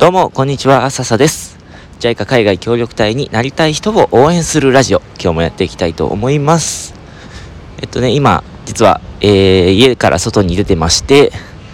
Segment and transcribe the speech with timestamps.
[0.00, 1.58] どうも、こんにちは、笹です。
[2.00, 6.94] JICA 海外協力隊になりたい人を応援するラジオ、今日もやっていきたいと思います。
[7.82, 11.32] えっとね、今、実は、えー、家から外に出てまして、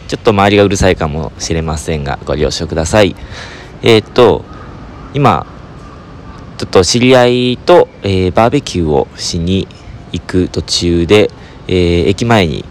[0.09, 3.15] ちょっと周りがうるさいかもしれませんが、ご了承ください。
[3.85, 4.45] えー、っと、
[5.15, 5.47] 今、
[6.59, 9.69] ちょっと知り合いと、えー、バーベキューをしに
[10.11, 11.31] 行く途中で、
[11.69, 12.65] えー、駅前に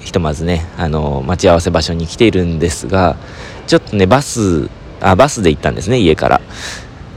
[0.00, 3.16] ひとまずね、あの待ち合わせ場所に来ているんですが、
[3.66, 4.70] ちょっとね、バス
[5.04, 6.40] あ、バスで行ったんですね、家から。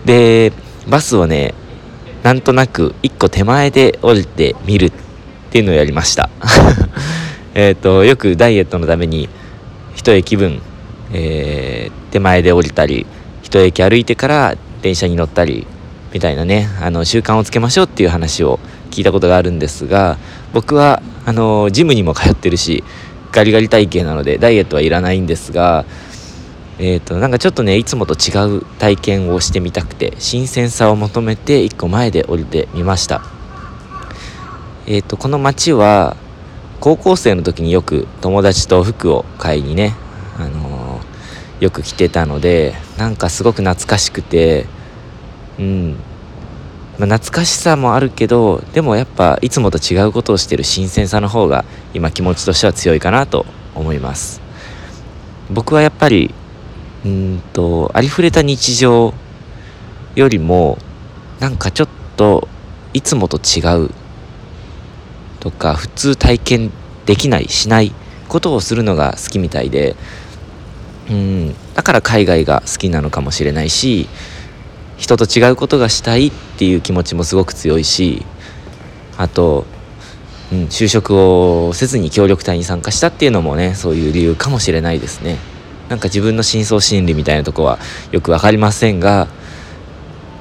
[0.05, 0.51] で、
[0.89, 1.53] バスをね、
[2.21, 4.91] なんとなく一個手前で降りてみるっ
[5.49, 6.29] ていうのをやりました。
[7.55, 9.29] えっと、よくダイエットのために
[9.95, 10.61] 一駅分、
[11.13, 13.05] えー、手前で降りたり、
[13.41, 15.65] 一駅歩いてから電車に乗ったり、
[16.13, 18.59] みたいなね、あの、習慣をつけましょうっていう話を
[18.91, 20.17] 聞いたことがあるんですが、
[20.53, 22.83] 僕は、あの、ジムにも通ってるし、
[23.31, 25.85] ガリガリ体型なのでダイエットはいらないんですが、
[26.79, 33.21] えーと、なんかちょっとねいつもと違う体験をしてみたくて新鮮さを求めて1個前で降りてみました。
[34.85, 36.15] えっ、ー、とこの街は
[36.79, 39.95] 高校生の時によく友達と服を買いにね、
[40.37, 44.67] あのー、よく来てたのでなんかすごく懐かしくて
[45.57, 45.91] うん、
[46.99, 54.41] まあ、懐かしさもあるけどでもやっぱいつもと違うことをしてる新鮮さの方が今気持ちとしては強いかなと思います。
[55.49, 56.33] 僕はやっぱり
[57.05, 59.13] うんとありふれた日常
[60.15, 60.77] よりも
[61.39, 62.47] なんかちょっと
[62.93, 63.91] いつもと違う
[65.39, 66.71] とか普通体験
[67.05, 67.93] できないしない
[68.27, 69.95] ことをするのが好きみたいで
[71.09, 74.09] うんだから海外が好きなのかもしれないし
[74.97, 78.25] 人と違うことがしたいっていう気持ちもすごく強いし
[79.17, 79.65] あと、
[80.51, 85.37] うん、就職をせずに協力隊に参加したっていうのもねそういう理由かもしれないですね。
[85.89, 87.79] なんか自分の深層心理みたいなとこは
[88.11, 89.27] よく分かりませんが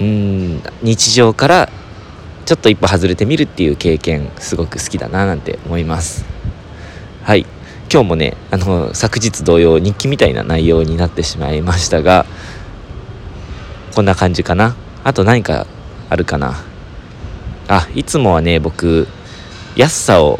[0.00, 1.68] うん日常から
[2.44, 6.24] ちょっと一歩外れてみるっていう経験すごく好きだななんて思います。
[7.24, 7.44] はい。
[7.92, 12.26] 今日もねあの昨日同様日記みたいな内容になってしまいましたが
[13.94, 14.76] こんな感じかな。
[15.02, 15.66] あと何か
[16.08, 16.54] あるかな。
[17.68, 19.08] あいつもはね僕
[19.74, 20.38] 安さを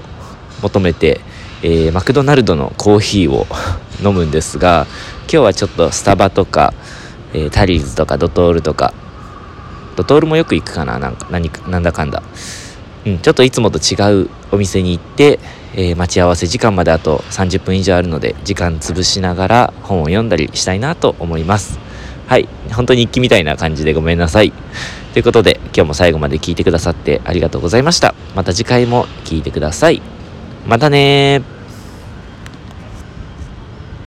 [0.63, 1.21] 求めて、
[1.63, 3.47] えー、マクドナルドのコーヒーを
[4.03, 4.87] 飲むんですが
[5.23, 6.75] 今日はちょっとスタバとか、
[7.33, 8.95] えー、タリーズとかドトールとか
[9.97, 12.23] ドトールもよく行くかななんか何かなんだかんだ、
[13.07, 15.41] うん、ちょっといつもと違うお店に行って、
[15.75, 21.79] えー、待ち合わせ時間まであと30分以上あるので時間潰しながら本を読んだりしたいなと思います。
[22.27, 24.53] はい本当に日記みたいな感じでごめんなさい。
[25.13, 28.15] ということで今日も最後まで聞いてくださってありがとうございました。
[28.35, 30.03] また次回も聞いてください。
[30.67, 31.56] またね